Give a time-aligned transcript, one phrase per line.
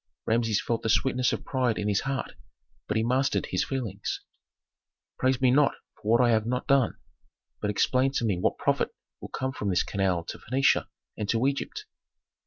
[0.25, 2.33] Rameses felt the sweetness of pride in his heart,
[2.87, 4.21] but he mastered his feelings.
[5.19, 6.97] "Praise me not for what I have not done;
[7.61, 10.87] but explain to me what profit will come from this canal to Phœnicia
[11.19, 11.85] and to Egypt?"